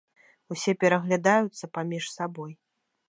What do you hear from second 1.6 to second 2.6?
паміж сабой.